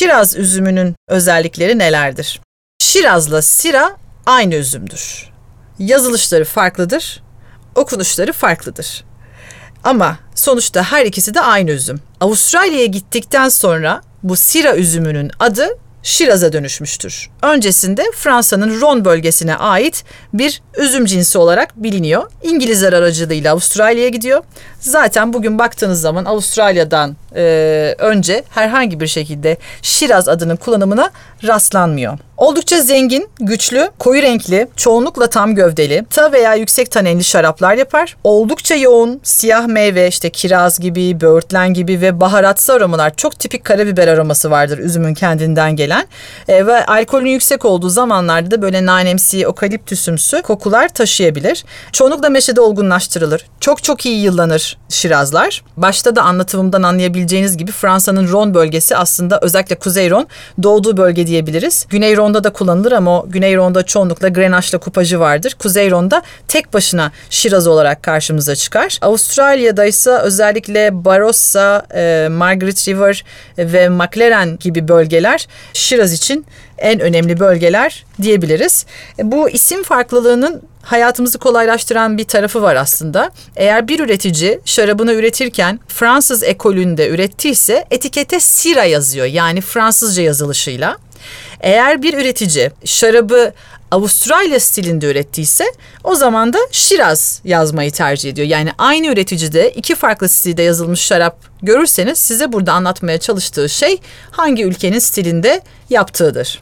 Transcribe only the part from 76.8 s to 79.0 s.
önemli bölgeler diyebiliriz.